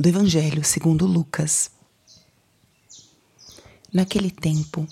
do 0.00 0.08
Evangelho 0.08 0.64
segundo 0.64 1.04
Lucas. 1.04 1.70
Naquele 3.92 4.30
tempo, 4.30 4.88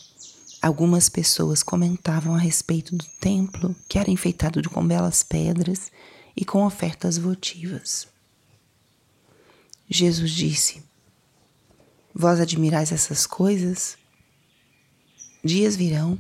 algumas 0.61 1.09
pessoas 1.09 1.63
comentavam 1.63 2.35
a 2.35 2.39
respeito 2.39 2.95
do 2.95 3.07
templo 3.19 3.75
que 3.89 3.99
era 3.99 4.11
enfeitado 4.11 4.69
com 4.69 4.87
belas 4.87 5.23
pedras 5.23 5.91
e 6.37 6.45
com 6.45 6.63
ofertas 6.63 7.17
votivas. 7.17 8.07
Jesus 9.89 10.31
disse: 10.31 10.83
Vós 12.15 12.39
admirais 12.39 12.93
essas 12.93 13.27
coisas? 13.27 13.97
Dias 15.43 15.75
virão 15.75 16.19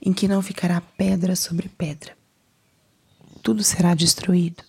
em 0.00 0.12
que 0.12 0.28
não 0.28 0.42
ficará 0.42 0.80
pedra 0.80 1.34
sobre 1.34 1.68
pedra. 1.68 2.16
Tudo 3.42 3.64
será 3.64 3.96
destruído. 3.96 4.62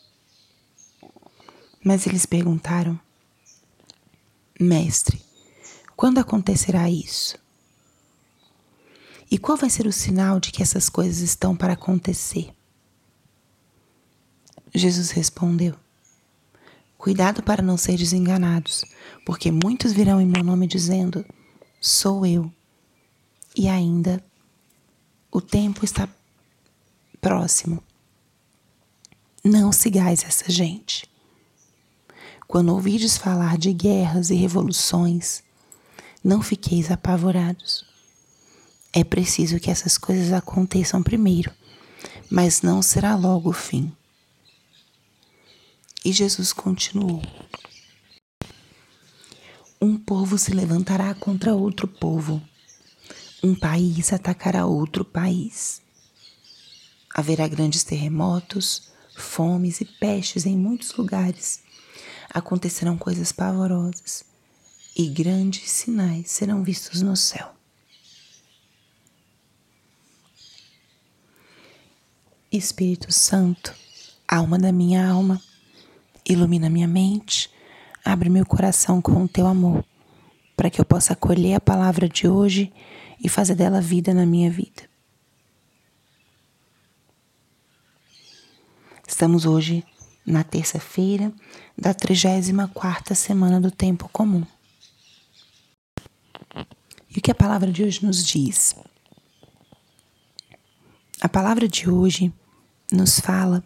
Mas 1.83 2.07
eles 2.07 2.25
perguntaram: 2.25 2.99
Mestre, 4.61 5.21
quando 5.95 6.17
acontecerá 6.17 6.89
isso? 6.89 7.37
E 9.31 9.37
qual 9.37 9.57
vai 9.57 9.69
ser 9.69 9.87
o 9.87 9.91
sinal 9.91 10.37
de 10.37 10.51
que 10.51 10.61
essas 10.61 10.89
coisas 10.89 11.19
estão 11.19 11.55
para 11.55 11.73
acontecer? 11.73 12.53
Jesus 14.75 15.11
respondeu: 15.11 15.75
Cuidado 16.97 17.41
para 17.41 17.63
não 17.63 17.77
ser 17.77 17.95
desenganados, 17.95 18.83
porque 19.25 19.49
muitos 19.49 19.93
virão 19.93 20.19
em 20.19 20.25
meu 20.25 20.43
nome 20.43 20.67
dizendo: 20.67 21.23
Sou 21.79 22.25
eu. 22.25 22.51
E 23.55 23.69
ainda 23.69 24.21
o 25.31 25.39
tempo 25.39 25.85
está 25.85 26.09
próximo. 27.21 27.81
Não 29.41 29.71
sigais 29.71 30.23
essa 30.25 30.51
gente. 30.51 31.09
Quando 32.51 32.73
ouvides 32.73 33.15
falar 33.15 33.59
de 33.59 33.71
guerras 33.71 34.31
e 34.31 34.33
revoluções, 34.33 35.43
não 36.23 36.41
fiqueis 36.41 36.89
apavorados. 36.89 37.85
É 38.91 39.03
preciso 39.03 39.59
que 39.59 39.69
essas 39.69 39.99
coisas 39.99 40.33
aconteçam 40.33 41.03
primeiro, 41.03 41.53
mas 42.27 42.63
não 42.63 42.81
será 42.81 43.15
logo 43.15 43.51
o 43.51 43.53
fim. 43.53 43.95
E 46.03 46.11
Jesus 46.11 46.51
continuou: 46.51 47.21
Um 49.79 49.95
povo 49.95 50.35
se 50.35 50.49
levantará 50.49 51.13
contra 51.13 51.53
outro 51.53 51.87
povo, 51.87 52.41
um 53.43 53.53
país 53.53 54.11
atacará 54.11 54.65
outro 54.65 55.05
país. 55.05 55.83
Haverá 57.13 57.47
grandes 57.47 57.83
terremotos, 57.83 58.89
fomes 59.15 59.81
e 59.81 59.85
pestes 59.85 60.47
em 60.47 60.57
muitos 60.57 60.95
lugares 60.95 61.68
acontecerão 62.33 62.97
coisas 62.97 63.31
pavorosas 63.31 64.23
e 64.95 65.07
grandes 65.07 65.69
sinais 65.69 66.31
serão 66.31 66.63
vistos 66.63 67.01
no 67.01 67.15
céu. 67.15 67.53
Espírito 72.51 73.11
Santo, 73.11 73.75
alma 74.27 74.57
da 74.57 74.71
minha 74.71 75.07
alma, 75.07 75.41
ilumina 76.27 76.69
minha 76.69 76.87
mente, 76.87 77.49
abre 78.03 78.29
meu 78.29 78.45
coração 78.45 79.01
com 79.01 79.23
o 79.23 79.27
teu 79.27 79.45
amor, 79.45 79.85
para 80.55 80.69
que 80.69 80.81
eu 80.81 80.85
possa 80.85 81.13
acolher 81.13 81.53
a 81.53 81.61
palavra 81.61 82.09
de 82.09 82.27
hoje 82.27 82.73
e 83.23 83.29
fazer 83.29 83.55
dela 83.55 83.79
vida 83.79 84.13
na 84.13 84.25
minha 84.25 84.49
vida. 84.49 84.89
Estamos 89.07 89.45
hoje 89.45 89.85
na 90.25 90.43
terça-feira 90.43 91.33
da 91.77 91.93
34ª 91.93 93.15
semana 93.15 93.59
do 93.59 93.71
tempo 93.71 94.09
comum. 94.09 94.45
E 97.09 97.17
o 97.17 97.21
que 97.21 97.31
a 97.31 97.35
palavra 97.35 97.71
de 97.71 97.83
hoje 97.83 98.05
nos 98.05 98.25
diz? 98.25 98.75
A 101.21 101.27
palavra 101.27 101.67
de 101.67 101.89
hoje 101.89 102.31
nos 102.91 103.19
fala 103.19 103.63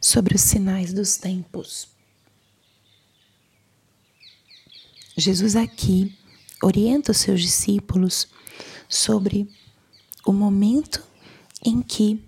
sobre 0.00 0.34
os 0.34 0.42
sinais 0.42 0.92
dos 0.92 1.16
tempos. 1.16 1.88
Jesus 5.16 5.56
aqui 5.56 6.16
orienta 6.62 7.12
os 7.12 7.18
seus 7.18 7.40
discípulos 7.40 8.28
sobre 8.88 9.48
o 10.24 10.32
momento 10.32 11.02
em 11.64 11.82
que 11.82 12.22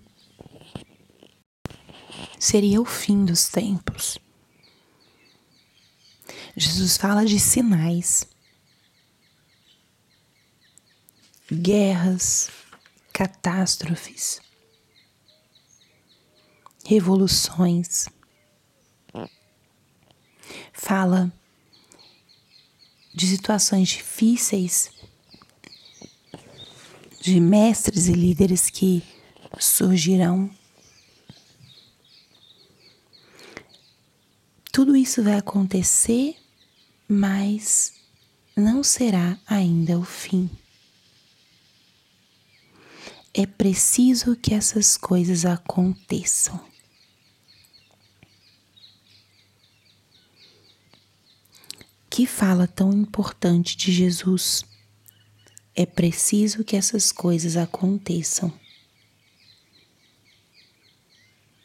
seria 2.41 2.81
o 2.81 2.85
fim 2.85 3.23
dos 3.23 3.47
tempos. 3.47 4.17
Jesus 6.57 6.97
fala 6.97 7.23
de 7.23 7.39
sinais, 7.39 8.25
guerras, 11.51 12.49
catástrofes, 13.13 14.41
revoluções. 16.83 18.09
Fala 20.73 21.31
de 23.13 23.27
situações 23.27 23.89
difíceis, 23.89 24.89
de 27.21 27.39
mestres 27.39 28.07
e 28.07 28.13
líderes 28.13 28.67
que 28.67 29.03
surgirão 29.59 30.49
Tudo 34.71 34.90
isso 35.01 35.23
vai 35.23 35.35
acontecer, 35.35 36.35
mas 37.07 37.93
não 38.55 38.83
será 38.83 39.37
ainda 39.47 39.97
o 39.97 40.03
fim. 40.03 40.49
É 43.33 43.45
preciso 43.45 44.35
que 44.35 44.53
essas 44.53 44.97
coisas 44.97 45.45
aconteçam. 45.45 46.59
Que 52.09 52.27
fala 52.27 52.67
tão 52.67 52.91
importante 52.91 53.77
de 53.77 53.91
Jesus. 53.91 54.65
É 55.73 55.85
preciso 55.85 56.63
que 56.63 56.75
essas 56.75 57.11
coisas 57.11 57.55
aconteçam. 57.55 58.53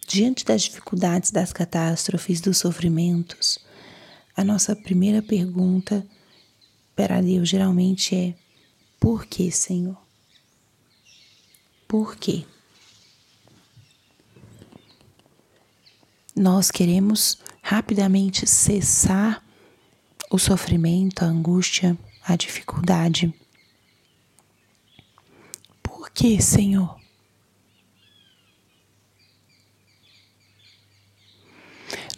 Diante 0.07 0.45
das 0.45 0.63
dificuldades, 0.63 1.33
das 1.33 1.53
catástrofes, 1.53 2.41
dos 2.41 2.59
sofrimentos, 2.59 3.59
a 4.37 4.45
nossa 4.45 4.77
primeira 4.77 5.21
pergunta 5.21 6.07
para 6.95 7.21
Deus 7.21 7.49
geralmente 7.49 8.15
é: 8.15 8.35
por 9.01 9.27
que, 9.27 9.51
Senhor? 9.51 10.01
Por 11.89 12.17
quê? 12.17 12.45
Nós 16.35 16.71
queremos 16.71 17.39
rapidamente 17.63 18.47
cessar 18.47 19.43
o 20.31 20.39
sofrimento, 20.39 21.25
a 21.25 21.27
angústia, 21.27 21.99
a 22.23 22.37
dificuldade. 22.37 23.35
Por 25.83 26.11
que, 26.11 26.41
Senhor? 26.41 27.06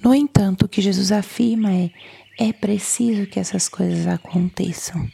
No 0.09 0.15
entanto, 0.15 0.65
o 0.65 0.69
que 0.71 0.81
Jesus 0.81 1.13
afirma 1.13 1.71
é: 1.71 1.91
é 2.39 2.51
preciso 2.51 3.27
que 3.27 3.39
essas 3.39 3.69
coisas 3.69 4.07
aconteçam. 4.07 5.07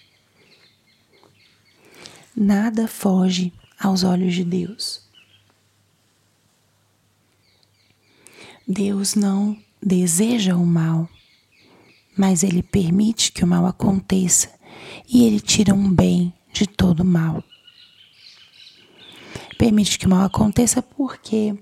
Nada 2.36 2.86
foge 2.86 3.52
aos 3.76 4.04
olhos 4.04 4.32
de 4.32 4.44
Deus. 4.44 5.02
Deus 8.68 9.16
não 9.16 9.60
deseja 9.82 10.54
o 10.54 10.64
mal, 10.64 11.08
mas 12.16 12.44
Ele 12.44 12.62
permite 12.62 13.32
que 13.32 13.42
o 13.42 13.48
mal 13.48 13.66
aconteça 13.66 14.48
e 15.08 15.24
Ele 15.24 15.40
tira 15.40 15.74
um 15.74 15.92
bem 15.92 16.32
de 16.52 16.68
todo 16.68 17.04
mal. 17.04 17.42
Permite 19.58 19.98
que 19.98 20.06
o 20.06 20.10
mal 20.10 20.24
aconteça 20.24 20.80
porque 20.80 21.58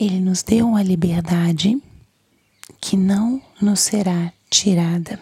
ele 0.00 0.18
nos 0.18 0.42
deu 0.42 0.66
uma 0.66 0.82
liberdade 0.82 1.78
que 2.80 2.96
não 2.96 3.42
nos 3.60 3.80
será 3.80 4.32
tirada. 4.48 5.20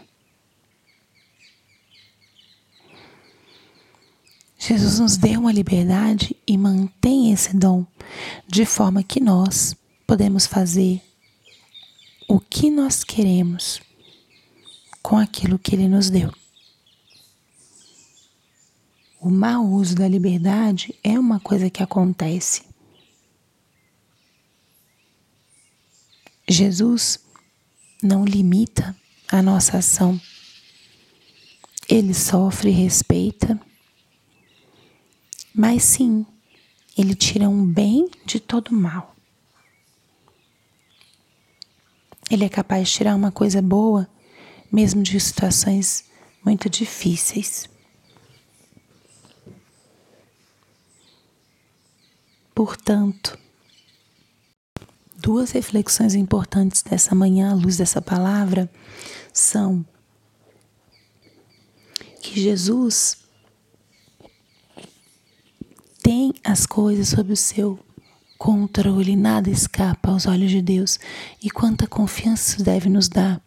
Jesus 4.56 5.00
nos 5.00 5.16
deu 5.16 5.40
uma 5.40 5.52
liberdade 5.52 6.36
e 6.46 6.56
mantém 6.56 7.32
esse 7.32 7.56
dom 7.56 7.84
de 8.46 8.64
forma 8.64 9.02
que 9.02 9.18
nós 9.18 9.74
podemos 10.06 10.46
fazer 10.46 11.02
o 12.28 12.38
que 12.38 12.70
nós 12.70 13.02
queremos 13.02 13.80
com 15.02 15.16
aquilo 15.16 15.58
que 15.58 15.74
Ele 15.74 15.88
nos 15.88 16.08
deu. 16.08 16.32
O 19.20 19.30
mau 19.30 19.66
uso 19.66 19.96
da 19.96 20.06
liberdade 20.06 20.94
é 21.02 21.18
uma 21.18 21.40
coisa 21.40 21.68
que 21.68 21.82
acontece. 21.82 22.62
Jesus 26.48 27.20
não 28.02 28.24
limita 28.24 28.96
a 29.30 29.42
nossa 29.42 29.78
ação. 29.78 30.18
Ele 31.86 32.14
sofre 32.14 32.70
e 32.70 32.72
respeita, 32.72 33.60
mas 35.54 35.82
sim, 35.82 36.24
ele 36.96 37.14
tira 37.14 37.48
um 37.48 37.66
bem 37.66 38.10
de 38.24 38.40
todo 38.40 38.74
mal. 38.74 39.14
Ele 42.30 42.44
é 42.44 42.48
capaz 42.48 42.88
de 42.88 42.94
tirar 42.94 43.14
uma 43.14 43.32
coisa 43.32 43.60
boa, 43.60 44.08
mesmo 44.70 45.02
de 45.02 45.18
situações 45.18 46.04
muito 46.44 46.68
difíceis. 46.68 47.68
Portanto, 52.54 53.38
duas 55.28 55.50
reflexões 55.50 56.14
importantes 56.14 56.80
dessa 56.80 57.14
manhã 57.14 57.50
à 57.50 57.54
luz 57.54 57.76
dessa 57.76 58.00
palavra 58.00 58.66
são 59.30 59.84
que 62.22 62.40
Jesus 62.40 63.18
tem 66.02 66.32
as 66.42 66.64
coisas 66.64 67.08
sob 67.08 67.30
o 67.30 67.36
seu 67.36 67.78
controle, 68.38 69.14
nada 69.16 69.50
escapa 69.50 70.10
aos 70.10 70.24
olhos 70.24 70.50
de 70.50 70.62
Deus. 70.62 70.98
E 71.42 71.50
quanta 71.50 71.86
confiança 71.86 72.52
isso 72.52 72.62
deve 72.62 72.88
nos 72.88 73.06
dar. 73.06 73.38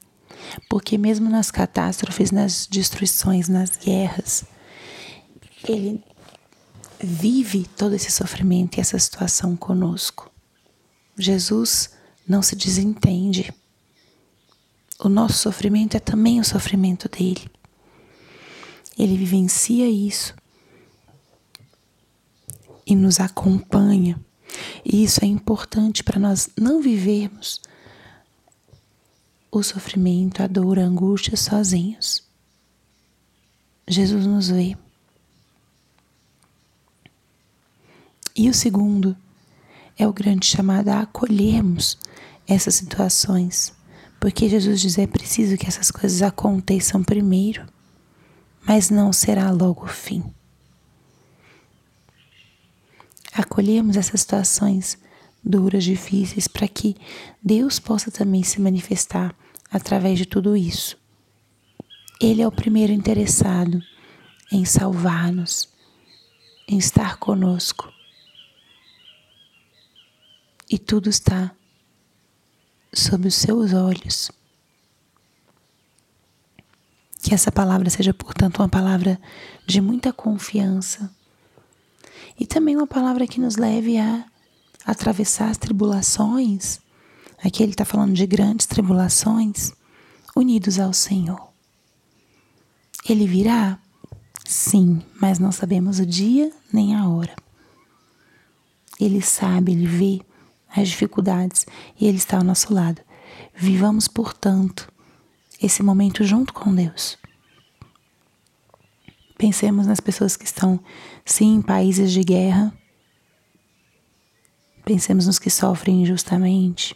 Porque 0.70 1.00
mesmo 1.00 1.32
nas 1.32 1.50
catástrofes, 1.50 2.30
nas 2.30 2.68
destruições, 2.68 3.50
nas 3.50 3.72
guerras, 3.72 4.46
Ele 5.68 6.04
vive 7.00 7.66
todo 7.76 7.96
esse 7.96 8.12
sofrimento 8.12 8.78
e 8.78 8.82
essa 8.82 9.00
situação 9.00 9.56
conosco. 9.58 10.31
Jesus 11.22 11.92
não 12.28 12.42
se 12.42 12.56
desentende. 12.56 13.54
O 15.00 15.10
nosso 15.10 15.38
sofrimento 15.38 15.96
é 15.96 16.00
também 16.00 16.40
o 16.40 16.44
sofrimento 16.44 17.10
dele. 17.10 17.50
Ele 18.98 19.18
vivencia 19.18 19.90
isso 19.90 20.36
e 22.86 22.96
nos 22.96 23.20
acompanha 23.20 24.20
e 24.84 25.04
isso 25.04 25.24
é 25.24 25.28
importante 25.28 26.04
para 26.04 26.20
nós 26.20 26.50
não 26.60 26.82
vivermos 26.82 27.62
o 29.52 29.62
sofrimento, 29.62 30.42
a 30.42 30.48
dor, 30.48 30.80
a 30.80 30.84
angústia 30.84 31.36
sozinhos. 31.36 32.24
Jesus 33.88 34.26
nos 34.26 34.50
vê. 34.50 34.78
E 38.36 38.50
o 38.50 38.54
segundo 38.54 39.16
é 40.04 40.08
o 40.08 40.14
grande 40.14 40.46
chamado 40.46 40.90
a 40.90 41.02
acolhermos 41.02 41.98
essas 42.48 42.76
situações, 42.76 43.74
porque 44.20 44.50
Jesus 44.50 44.82
diz 44.82 44.98
é 44.98 45.08
preciso 45.08 45.58
que 45.58 45.68
essas 45.68 45.92
coisas 45.92 46.22
aconteçam 46.22 47.04
primeiro, 47.04 47.66
mas 48.68 48.90
não 48.90 49.12
será 49.12 49.50
logo 49.52 49.86
o 49.86 49.88
fim 49.88 50.24
acolhemos 53.32 53.96
essas 53.96 54.22
situações 54.22 54.98
duras, 55.44 55.84
difíceis, 55.84 56.48
para 56.48 56.68
que 56.68 56.96
Deus 57.42 57.80
possa 57.80 58.12
também 58.12 58.44
se 58.44 58.62
manifestar 58.62 59.36
através 59.72 60.18
de 60.18 60.26
tudo 60.26 60.56
isso. 60.56 60.98
Ele 62.20 62.42
é 62.42 62.48
o 62.48 62.52
primeiro 62.52 62.94
interessado 62.94 63.82
em 64.52 64.66
salvar-nos, 64.66 65.68
em 66.68 66.78
estar 66.78 67.18
conosco. 67.18 67.92
E 70.72 70.80
tudo 70.80 71.10
está 71.10 71.52
sob 72.94 73.28
os 73.28 73.36
seus 73.36 73.74
olhos. 73.74 74.32
Que 77.22 77.34
essa 77.34 77.52
palavra 77.52 77.90
seja, 77.90 78.14
portanto, 78.14 78.60
uma 78.60 78.70
palavra 78.70 79.20
de 79.68 79.82
muita 79.82 80.14
confiança 80.14 81.14
e 82.40 82.46
também 82.46 82.78
uma 82.78 82.88
palavra 82.88 83.28
que 83.28 83.42
nos 83.42 83.58
leve 83.58 83.98
a 83.98 84.26
atravessar 84.86 85.50
as 85.50 85.58
tribulações. 85.58 86.80
Aqui 87.44 87.62
ele 87.62 87.74
está 87.74 87.84
falando 87.84 88.14
de 88.14 88.26
grandes 88.26 88.66
tribulações, 88.66 89.74
unidos 90.34 90.80
ao 90.80 90.94
Senhor. 90.94 91.50
Ele 93.10 93.28
virá? 93.28 93.78
Sim, 94.46 95.02
mas 95.20 95.38
não 95.38 95.52
sabemos 95.52 96.00
o 96.00 96.06
dia 96.06 96.50
nem 96.72 96.96
a 96.96 97.10
hora. 97.10 97.36
Ele 98.98 99.22
sabe, 99.22 99.74
ele 99.74 99.86
vê 99.86 100.31
as 100.76 100.90
dificuldades 100.90 101.66
e 102.00 102.08
ele 102.08 102.18
está 102.18 102.38
ao 102.38 102.44
nosso 102.44 102.74
lado. 102.74 103.02
Vivamos, 103.54 104.08
portanto, 104.08 104.92
esse 105.62 105.84
momento 105.84 106.24
junto 106.24 106.54
com 106.54 106.74
Deus. 106.74 107.18
Pensemos 109.38 109.88
nas 109.88 110.00
pessoas 110.00 110.38
que 110.38 110.46
estão, 110.46 110.80
sim, 111.26 111.56
em 111.56 111.62
países 111.62 112.12
de 112.12 112.24
guerra. 112.24 112.74
Pensemos 114.86 115.28
nos 115.28 115.40
que 115.40 115.50
sofrem 115.50 116.04
injustamente. 116.04 116.96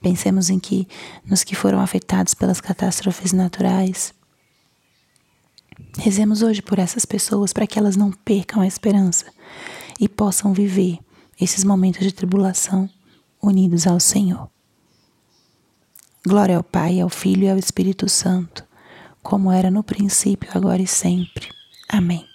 Pensemos 0.00 0.48
em 0.48 0.58
que 0.58 0.86
nos 1.24 1.42
que 1.42 1.56
foram 1.56 1.80
afetados 1.80 2.34
pelas 2.34 2.60
catástrofes 2.60 3.32
naturais. 3.32 4.14
Rezemos 5.98 6.42
hoje 6.42 6.62
por 6.62 6.78
essas 6.78 7.04
pessoas 7.04 7.52
para 7.52 7.66
que 7.66 7.78
elas 7.78 7.96
não 7.96 8.12
percam 8.12 8.62
a 8.62 8.66
esperança 8.66 9.26
e 9.98 10.08
possam 10.08 10.52
viver 10.52 10.98
esses 11.40 11.64
momentos 11.64 12.00
de 12.00 12.12
tribulação 12.12 12.88
unidos 13.42 13.86
ao 13.86 13.98
Senhor. 14.00 14.48
Glória 16.26 16.56
ao 16.56 16.64
Pai, 16.64 17.00
ao 17.00 17.08
Filho 17.08 17.44
e 17.44 17.50
ao 17.50 17.58
Espírito 17.58 18.08
Santo 18.08 18.68
como 19.28 19.52
era 19.52 19.70
no 19.70 19.82
princípio, 19.82 20.50
agora 20.54 20.80
e 20.80 20.86
sempre. 20.86 21.48
Amém. 21.88 22.27